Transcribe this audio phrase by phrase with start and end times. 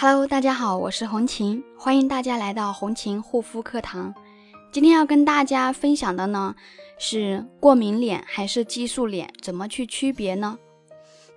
[0.00, 4.14] Hello，大家好，我是红琴，欢迎大家来到红琴护肤课堂。
[4.70, 6.54] 今天要跟大家分享的呢
[7.00, 10.56] 是过敏脸还是激素脸，怎么去区别呢？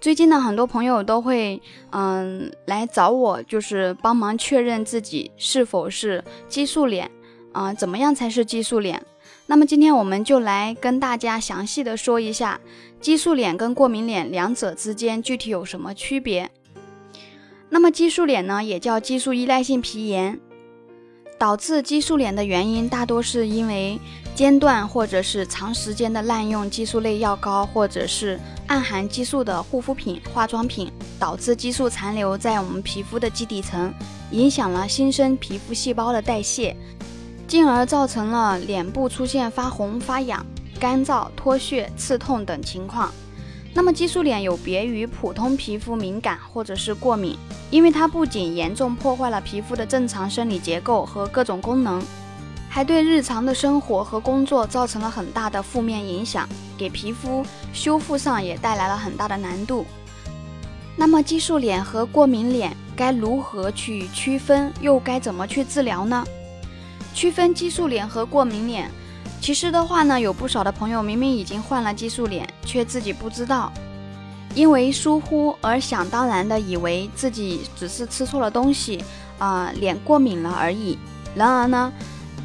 [0.00, 7.08] 最近呢，很多朋友都会嗯来找我，就是帮忙确认自己是否是激素脸
[7.52, 9.00] 啊，怎么样才是激素脸？
[9.46, 12.60] 那么今天我们就来跟大家详细的说一下
[13.00, 16.50] 激素脸跟过敏脸两者之间具体有什么区别。
[17.70, 20.40] 那么激素脸呢，也叫激素依赖性皮炎，
[21.38, 24.00] 导致激素脸的原因大多是因为
[24.34, 33.92] 间断或者是长时间的滥用激素类药膏，或者是暗含激素的护肤品、化妆品，导致激素残留在我们皮肤的基底层，
[34.30, 36.74] 影响了新生皮肤细胞的代谢，
[37.46, 40.44] 进而造成了脸部出现发红、发痒、
[40.80, 43.12] 干燥、脱屑、刺痛等情况。
[43.78, 47.38] 那么激素脸有别于普通皮肤敏感或者是过敏，
[47.70, 52.02] 因为它不仅严重破坏了皮肤的正常生理结构和各种功能，
[52.68, 59.86] 还对日常的生活和工作造成了很大的负面影响，给皮肤修复上也带来了很大的难度。
[60.96, 66.24] 那么激素脸和过敏脸该如何去区分，又该怎么去治疗呢？
[67.14, 68.90] 区分激素脸和过敏脸。
[69.40, 73.72] 其实的话呢，有不少的朋友明明已经换了激素脸，却自己不知道，
[74.54, 79.02] 因为疏忽而想当然的以为自己只是吃错了东西，
[79.38, 80.98] 啊，脸过敏了而已。
[81.34, 81.92] 然而呢，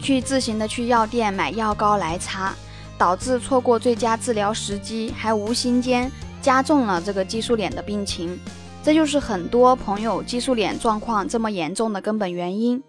[0.00, 2.54] 去自行的去药店买药膏来擦，
[2.96, 6.08] 导致错过最佳治疗时机，还无形间
[6.40, 8.38] 加重了这个激素脸的病情。
[8.84, 12.80] 这就是很多朋友激素脸状况这么严重的根本原因。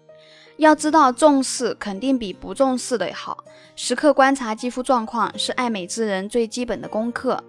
[0.56, 3.44] 要知道，重视肯定比不重视的好。
[3.74, 7.42] 时刻观察肌肤状况是爱美之人最基本的功课。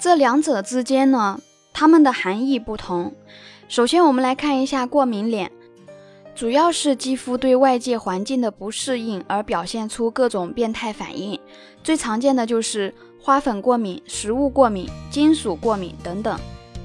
[0.00, 1.40] 这两者之间呢，
[1.72, 3.14] 它们的含义不同。
[3.68, 5.52] 首先，我们来看一下过敏脸，
[6.34, 11.38] 主要是肌肤对外界环境的不适应而表现出各种变态反应。
[11.84, 16.36] 最常见的就是花粉过敏、食物过敏、金属过敏等等。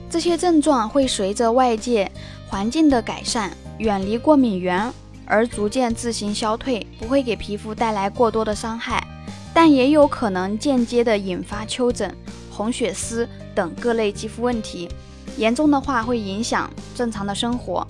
[0.07, 2.11] 这些症状会随着外界
[2.47, 4.93] 环境的改善，远离过敏源。
[5.25, 9.05] 而逐渐自行消退，不会给皮肤带来过多的伤害，
[9.53, 12.15] 但也有可能间接的引发丘疹、
[12.51, 14.89] 红血丝等各类肌肤问题，
[15.37, 17.85] 严重的话会影响正常的生活。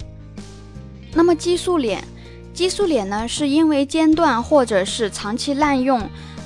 [1.13, 2.03] 那么激素脸，
[2.53, 6.01] 激素脸呢，是因为间断或者是长期滥用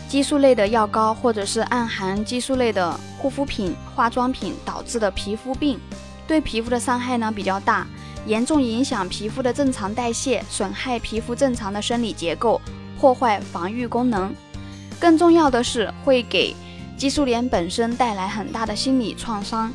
[0.08, 5.80] 激素类的药膏，或者是暗含激素类的护肤品、化妆品导致的皮肤病，
[6.28, 7.88] 对皮肤的伤害呢比较大。
[8.26, 12.62] 严重影响皮肤的正常代谢，损害皮肤正常的生理结构，
[13.00, 14.34] 破坏防御功能。
[15.00, 16.56] 更重要的是，会给
[16.98, 19.72] 激素脸本身带来很大的心理创伤。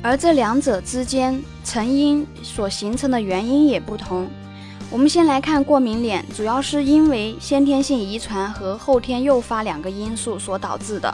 [0.00, 4.28] 而这两者之间成因所形成的原因也不同。
[4.90, 11.12] 我们先来看过敏脸，主要是因为先天性遗传和后天诱发两个因素所导致的。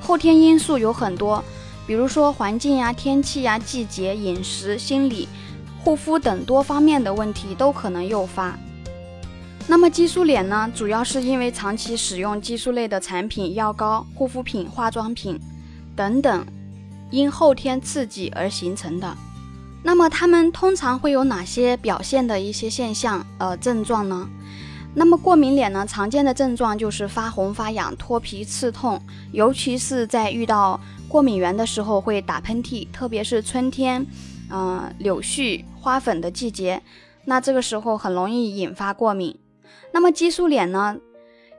[0.00, 1.42] 后天因素有很多，
[1.86, 5.26] 比如说环境呀、天气呀、季节、饮食、心理。
[5.88, 8.54] 护肤等多方面的问题都可能诱发。
[9.66, 10.70] 那么激素脸呢？
[10.74, 15.40] 主要是因为长期使用激素类的产品、药膏、护肤品、化妆品
[15.96, 16.46] 等等，
[17.10, 19.16] 因后天刺激而形成的。
[19.82, 24.28] 那么它们通常会有哪些表现的一些现象、呃症状呢？
[24.94, 29.00] 那么过敏脸呢，常见的症状就是发红、发痒、脱皮、刺痛，
[29.32, 30.78] 尤其是在遇到
[31.08, 34.06] 过敏源的时候会打喷嚏，特别是春天。
[34.50, 36.82] 嗯，柳絮、花粉的季节，
[37.24, 39.38] 那这个时候很容易引发过敏。
[39.92, 40.96] 那么激素脸呢？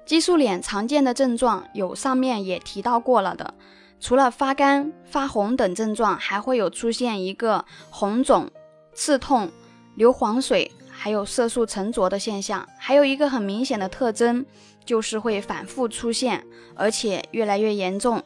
[0.06, 3.54] 激素脸常见的症状有上面也提到过了的，
[4.00, 8.50] 除了发干、发红等症状，还会有出现一个红肿、
[8.94, 9.52] 刺痛、
[9.96, 12.68] 流黄水，还有色素沉着的现象。
[12.80, 14.44] 还有一个很明显的特征，
[14.84, 18.24] 就是会反复出现，而且越来越严重。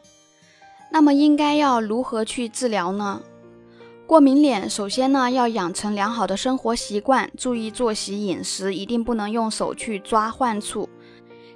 [0.90, 3.20] 那么应该要如何去治疗呢？
[4.06, 10.86] 过敏脸，首先呢要养成良好的生活习惯，注意作息、饮食，一定不能用手去抓患处。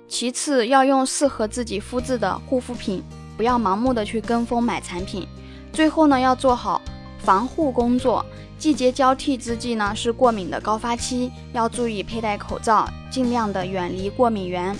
[0.08, 3.02] 其次要用适合自己肤质的护肤品，
[3.36, 5.28] 不要盲目的去跟风买产品。
[5.74, 6.80] 最后呢要做好
[7.18, 8.24] 防护工作。
[8.56, 14.74] 季节交替之际呢是过敏的高发期，要注意佩戴口罩，尽量的远离过敏源。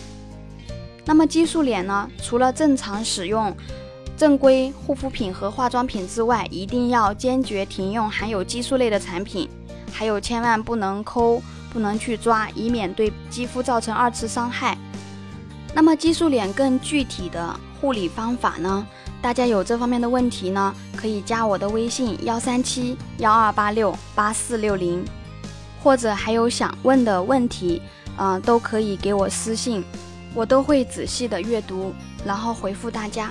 [1.05, 3.55] 那么激素脸呢，除了正常使用。
[4.19, 9.49] 正规护肤品和化妆品之外，一定要坚决停用含有激素类的产品，
[9.93, 11.41] 还有千万不能抠，
[11.73, 14.77] 不能去抓，以免对肌肤造成二次伤害。
[15.73, 18.85] 那么激素脸更具体的护理方法呢？
[19.23, 25.05] 大家有这方面的问题呢，可以加我的微信幺三七幺二八六八四六零，
[25.81, 27.81] 或者还有想问的问题，
[28.17, 29.85] 嗯，都可以给我私信，
[30.35, 31.95] 我都会仔细的阅读，
[32.25, 33.31] 然后回复大家。